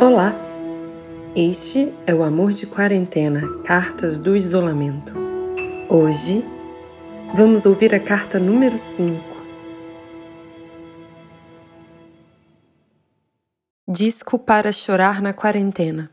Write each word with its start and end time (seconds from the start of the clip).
Olá! 0.00 0.32
Este 1.34 1.92
é 2.06 2.14
o 2.14 2.22
Amor 2.22 2.52
de 2.52 2.68
Quarentena 2.68 3.42
Cartas 3.64 4.16
do 4.16 4.36
Isolamento. 4.36 5.12
Hoje 5.90 6.44
vamos 7.34 7.66
ouvir 7.66 7.92
a 7.92 7.98
carta 7.98 8.38
número 8.38 8.78
5. 8.78 9.20
Disco 13.88 14.38
para 14.38 14.70
chorar 14.70 15.20
na 15.20 15.34
quarentena. 15.34 16.12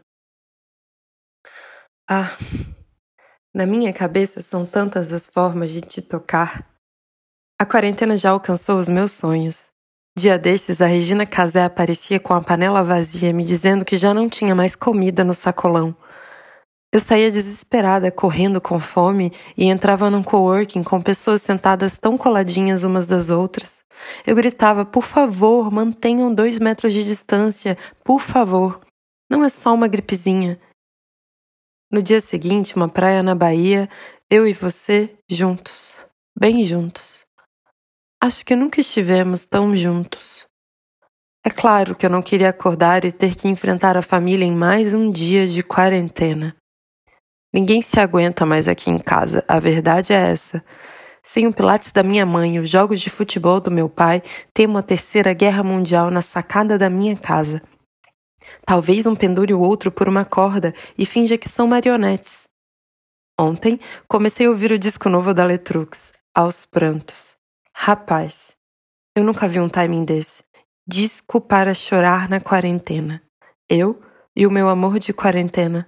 Ah, 2.09 2.35
na 3.53 3.67
minha 3.67 3.93
cabeça 3.93 4.41
são 4.41 4.65
tantas 4.65 5.13
as 5.13 5.29
formas 5.29 5.69
de 5.69 5.81
te 5.81 6.01
tocar. 6.01 6.67
A 7.61 7.67
quarentena 7.67 8.17
já 8.17 8.31
alcançou 8.31 8.79
os 8.79 8.89
meus 8.89 9.11
sonhos. 9.11 9.74
Dia 10.17 10.39
desses, 10.39 10.79
a 10.79 10.85
Regina 10.85 11.25
Casé 11.25 11.65
aparecia 11.65 12.21
com 12.21 12.33
a 12.33 12.41
panela 12.41 12.81
vazia, 12.81 13.33
me 13.33 13.43
dizendo 13.43 13.83
que 13.83 13.97
já 13.97 14.13
não 14.13 14.29
tinha 14.29 14.55
mais 14.55 14.73
comida 14.73 15.25
no 15.25 15.33
sacolão. 15.33 15.93
Eu 16.93 17.01
saía 17.01 17.29
desesperada, 17.29 18.09
correndo 18.09 18.61
com 18.61 18.79
fome, 18.79 19.33
e 19.57 19.65
entrava 19.65 20.09
num 20.09 20.23
coworking 20.23 20.83
com 20.83 21.01
pessoas 21.01 21.41
sentadas 21.41 21.97
tão 21.97 22.17
coladinhas 22.17 22.83
umas 22.83 23.05
das 23.05 23.29
outras. 23.29 23.83
Eu 24.25 24.37
gritava: 24.37 24.85
por 24.85 25.03
favor, 25.03 25.69
mantenham 25.69 26.33
dois 26.33 26.59
metros 26.59 26.93
de 26.93 27.03
distância, 27.03 27.77
por 28.01 28.21
favor. 28.21 28.79
Não 29.29 29.43
é 29.43 29.49
só 29.49 29.73
uma 29.73 29.89
gripezinha. 29.89 30.57
No 31.91 32.01
dia 32.01 32.21
seguinte, 32.21 32.77
uma 32.77 32.87
praia 32.87 33.21
na 33.21 33.35
Bahia, 33.35 33.89
eu 34.29 34.47
e 34.47 34.53
você 34.53 35.13
juntos, 35.29 35.99
bem 36.39 36.63
juntos. 36.63 37.24
Acho 38.25 38.43
que 38.43 38.55
nunca 38.55 38.79
estivemos 38.79 39.45
tão 39.45 39.75
juntos. 39.75 40.47
É 41.45 41.49
claro 41.51 41.93
que 41.93 42.07
eu 42.07 42.09
não 42.09 42.23
queria 42.23 42.49
acordar 42.49 43.05
e 43.05 43.11
ter 43.11 43.35
que 43.35 43.47
enfrentar 43.47 43.95
a 43.95 44.01
família 44.01 44.43
em 44.43 44.51
mais 44.51 44.95
um 44.95 45.11
dia 45.11 45.47
de 45.47 45.61
quarentena. 45.61 46.55
Ninguém 47.53 47.83
se 47.83 47.99
aguenta 47.99 48.43
mais 48.43 48.67
aqui 48.67 48.89
em 48.89 48.97
casa, 48.97 49.45
a 49.47 49.59
verdade 49.59 50.11
é 50.11 50.15
essa. 50.15 50.65
Sem 51.21 51.45
o 51.45 51.53
Pilates 51.53 51.91
da 51.91 52.01
minha 52.01 52.25
mãe 52.25 52.57
os 52.57 52.67
jogos 52.67 52.99
de 52.99 53.11
futebol 53.11 53.59
do 53.59 53.69
meu 53.69 53.87
pai, 53.87 54.23
temo 54.51 54.79
a 54.79 54.81
terceira 54.81 55.31
guerra 55.31 55.61
mundial 55.61 56.09
na 56.09 56.23
sacada 56.23 56.79
da 56.79 56.89
minha 56.89 57.15
casa. 57.15 57.61
Talvez 58.65 59.05
um 59.05 59.15
pendure 59.15 59.53
o 59.53 59.61
outro 59.61 59.91
por 59.91 60.09
uma 60.09 60.25
corda 60.25 60.73
e 60.97 61.05
finja 61.05 61.37
que 61.37 61.47
são 61.47 61.67
marionetes. 61.67 62.45
Ontem 63.39 63.79
comecei 64.07 64.47
a 64.47 64.49
ouvir 64.49 64.71
o 64.71 64.79
disco 64.79 65.09
novo 65.09 65.31
da 65.31 65.45
Letrux, 65.45 66.11
aos 66.33 66.65
prantos. 66.65 67.34
Rapaz, 67.77 68.55
eu 69.15 69.23
nunca 69.23 69.47
vi 69.47 69.59
um 69.59 69.67
timing 69.67 70.05
desse. 70.05 70.41
Disco 70.87 71.41
para 71.41 71.73
chorar 71.73 72.29
na 72.29 72.39
quarentena. 72.39 73.21
Eu 73.69 74.01
e 74.35 74.47
o 74.47 74.49
meu 74.49 74.69
amor 74.69 74.97
de 74.97 75.13
quarentena. 75.13 75.87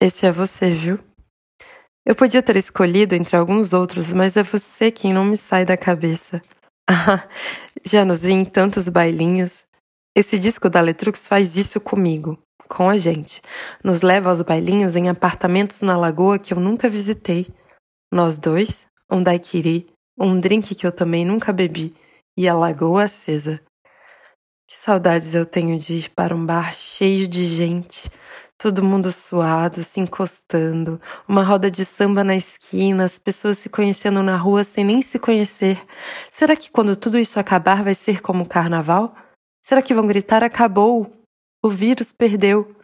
Esse 0.00 0.26
é 0.26 0.30
você, 0.30 0.72
viu? 0.72 1.00
Eu 2.04 2.14
podia 2.14 2.42
ter 2.42 2.56
escolhido 2.56 3.14
entre 3.14 3.34
alguns 3.34 3.72
outros, 3.72 4.12
mas 4.12 4.36
é 4.36 4.42
você 4.42 4.90
quem 4.90 5.12
não 5.12 5.24
me 5.24 5.38
sai 5.38 5.64
da 5.64 5.76
cabeça. 5.76 6.40
Ah, 6.86 7.26
já 7.82 8.04
nos 8.04 8.22
vi 8.22 8.32
em 8.32 8.44
tantos 8.44 8.86
bailinhos. 8.88 9.64
Esse 10.14 10.38
disco 10.38 10.68
da 10.68 10.82
Letrux 10.82 11.26
faz 11.26 11.56
isso 11.56 11.80
comigo, 11.80 12.38
com 12.68 12.90
a 12.90 12.98
gente. 12.98 13.40
Nos 13.82 14.02
leva 14.02 14.28
aos 14.28 14.42
bailinhos 14.42 14.94
em 14.94 15.08
apartamentos 15.08 15.80
na 15.80 15.96
lagoa 15.96 16.38
que 16.38 16.52
eu 16.52 16.60
nunca 16.60 16.90
visitei. 16.90 17.48
Nós 18.12 18.38
dois, 18.38 18.86
um 19.10 19.22
daiquiri, 19.22 19.93
um 20.18 20.38
drink 20.38 20.74
que 20.74 20.86
eu 20.86 20.92
também 20.92 21.24
nunca 21.24 21.52
bebi 21.52 21.94
e 22.36 22.48
a 22.48 22.54
lagoa 22.54 23.04
acesa. 23.04 23.60
Que 24.66 24.76
saudades 24.76 25.34
eu 25.34 25.44
tenho 25.44 25.78
de 25.78 25.94
ir 25.94 26.10
para 26.10 26.34
um 26.34 26.44
bar 26.44 26.74
cheio 26.74 27.28
de 27.28 27.46
gente, 27.46 28.10
todo 28.56 28.82
mundo 28.82 29.12
suado, 29.12 29.84
se 29.84 30.00
encostando, 30.00 31.00
uma 31.28 31.42
roda 31.42 31.70
de 31.70 31.84
samba 31.84 32.24
na 32.24 32.34
esquina, 32.34 33.04
as 33.04 33.18
pessoas 33.18 33.58
se 33.58 33.68
conhecendo 33.68 34.22
na 34.22 34.36
rua 34.36 34.64
sem 34.64 34.84
nem 34.84 35.02
se 35.02 35.18
conhecer. 35.18 35.84
Será 36.30 36.56
que 36.56 36.70
quando 36.70 36.96
tudo 36.96 37.18
isso 37.18 37.38
acabar 37.38 37.84
vai 37.84 37.94
ser 37.94 38.22
como 38.22 38.44
o 38.44 38.48
carnaval? 38.48 39.14
Será 39.62 39.82
que 39.82 39.94
vão 39.94 40.06
gritar 40.06 40.42
acabou? 40.42 41.12
O 41.62 41.68
vírus 41.68 42.12
perdeu. 42.12 42.74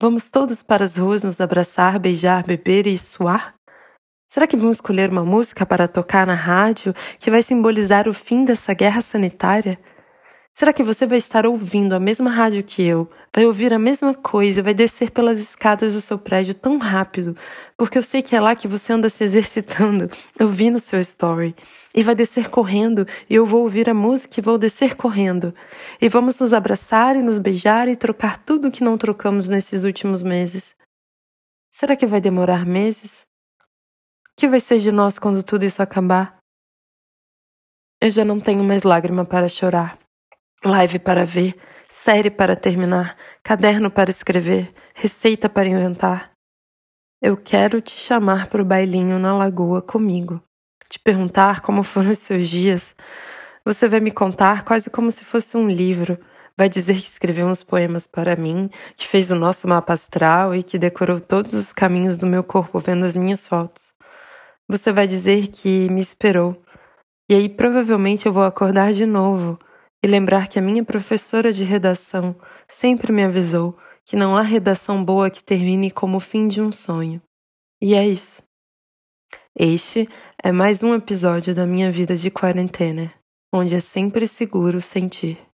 Vamos 0.00 0.30
todos 0.30 0.62
para 0.62 0.84
as 0.84 0.96
ruas 0.96 1.22
nos 1.22 1.40
abraçar, 1.40 1.98
beijar, 1.98 2.42
beber 2.42 2.86
e 2.86 2.96
suar? 2.96 3.54
Será 4.32 4.46
que 4.46 4.56
vamos 4.56 4.76
escolher 4.76 5.10
uma 5.10 5.24
música 5.24 5.66
para 5.66 5.88
tocar 5.88 6.24
na 6.24 6.34
rádio 6.34 6.94
que 7.18 7.32
vai 7.32 7.42
simbolizar 7.42 8.08
o 8.08 8.14
fim 8.14 8.44
dessa 8.44 8.72
guerra 8.72 9.02
sanitária? 9.02 9.76
Será 10.54 10.72
que 10.72 10.84
você 10.84 11.04
vai 11.04 11.18
estar 11.18 11.44
ouvindo 11.46 11.96
a 11.96 11.98
mesma 11.98 12.30
rádio 12.30 12.62
que 12.62 12.80
eu, 12.80 13.10
vai 13.34 13.44
ouvir 13.44 13.74
a 13.74 13.78
mesma 13.78 14.14
coisa 14.14 14.62
vai 14.62 14.72
descer 14.72 15.10
pelas 15.10 15.40
escadas 15.40 15.94
do 15.94 16.00
seu 16.00 16.16
prédio 16.16 16.54
tão 16.54 16.78
rápido, 16.78 17.36
porque 17.76 17.98
eu 17.98 18.04
sei 18.04 18.22
que 18.22 18.36
é 18.36 18.40
lá 18.40 18.54
que 18.54 18.68
você 18.68 18.92
anda 18.92 19.08
se 19.08 19.24
exercitando, 19.24 20.08
eu 20.38 20.46
vi 20.46 20.70
no 20.70 20.78
seu 20.78 21.00
story, 21.00 21.56
e 21.92 22.00
vai 22.04 22.14
descer 22.14 22.50
correndo 22.50 23.08
e 23.28 23.34
eu 23.34 23.44
vou 23.44 23.64
ouvir 23.64 23.90
a 23.90 23.94
música 23.94 24.38
e 24.38 24.42
vou 24.42 24.56
descer 24.56 24.94
correndo, 24.94 25.52
e 26.00 26.08
vamos 26.08 26.38
nos 26.38 26.52
abraçar 26.52 27.16
e 27.16 27.20
nos 27.20 27.36
beijar 27.36 27.88
e 27.88 27.96
trocar 27.96 28.44
tudo 28.44 28.70
que 28.70 28.84
não 28.84 28.96
trocamos 28.96 29.48
nesses 29.48 29.82
últimos 29.82 30.22
meses? 30.22 30.72
Será 31.68 31.96
que 31.96 32.06
vai 32.06 32.20
demorar 32.20 32.64
meses? 32.64 33.28
Que 34.40 34.48
vai 34.48 34.58
ser 34.58 34.78
de 34.78 34.90
nós 34.90 35.18
quando 35.18 35.42
tudo 35.42 35.66
isso 35.66 35.82
acabar? 35.82 36.38
Eu 38.00 38.08
já 38.08 38.24
não 38.24 38.40
tenho 38.40 38.64
mais 38.64 38.84
lágrima 38.84 39.22
para 39.22 39.50
chorar, 39.50 39.98
live 40.64 40.98
para 40.98 41.26
ver, 41.26 41.60
série 41.90 42.30
para 42.30 42.56
terminar, 42.56 43.18
caderno 43.42 43.90
para 43.90 44.10
escrever, 44.10 44.72
receita 44.94 45.46
para 45.46 45.68
inventar. 45.68 46.30
Eu 47.20 47.36
quero 47.36 47.82
te 47.82 47.90
chamar 47.90 48.46
para 48.46 48.62
o 48.62 48.64
bailinho 48.64 49.18
na 49.18 49.36
lagoa 49.36 49.82
comigo, 49.82 50.42
te 50.88 50.98
perguntar 50.98 51.60
como 51.60 51.82
foram 51.82 52.10
os 52.10 52.20
seus 52.20 52.48
dias. 52.48 52.96
Você 53.62 53.90
vai 53.90 54.00
me 54.00 54.10
contar 54.10 54.64
quase 54.64 54.88
como 54.88 55.12
se 55.12 55.22
fosse 55.22 55.54
um 55.58 55.68
livro. 55.68 56.18
Vai 56.56 56.70
dizer 56.70 56.94
que 56.94 57.08
escreveu 57.08 57.46
uns 57.46 57.62
poemas 57.62 58.06
para 58.06 58.34
mim, 58.36 58.70
que 58.96 59.06
fez 59.06 59.30
o 59.30 59.36
nosso 59.36 59.68
mapa 59.68 59.92
astral 59.92 60.54
e 60.54 60.62
que 60.62 60.78
decorou 60.78 61.20
todos 61.20 61.52
os 61.52 61.74
caminhos 61.74 62.16
do 62.16 62.26
meu 62.26 62.42
corpo 62.42 62.80
vendo 62.80 63.04
as 63.04 63.14
minhas 63.14 63.46
fotos. 63.46 63.99
Você 64.70 64.92
vai 64.92 65.04
dizer 65.04 65.48
que 65.48 65.90
me 65.90 66.00
esperou. 66.00 66.62
E 67.28 67.34
aí 67.34 67.48
provavelmente 67.48 68.26
eu 68.26 68.32
vou 68.32 68.44
acordar 68.44 68.92
de 68.92 69.04
novo 69.04 69.58
e 70.00 70.06
lembrar 70.06 70.46
que 70.46 70.60
a 70.60 70.62
minha 70.62 70.84
professora 70.84 71.52
de 71.52 71.64
redação 71.64 72.36
sempre 72.68 73.10
me 73.10 73.24
avisou 73.24 73.76
que 74.04 74.14
não 74.14 74.36
há 74.36 74.42
redação 74.42 75.04
boa 75.04 75.28
que 75.28 75.42
termine 75.42 75.90
como 75.90 76.18
o 76.18 76.20
fim 76.20 76.46
de 76.46 76.62
um 76.62 76.70
sonho. 76.70 77.20
E 77.82 77.96
é 77.96 78.06
isso. 78.06 78.44
Este 79.58 80.08
é 80.40 80.52
mais 80.52 80.84
um 80.84 80.94
episódio 80.94 81.52
da 81.52 81.66
minha 81.66 81.90
vida 81.90 82.14
de 82.14 82.30
quarentena, 82.30 83.12
onde 83.52 83.74
é 83.74 83.80
sempre 83.80 84.24
seguro 84.24 84.80
sentir. 84.80 85.49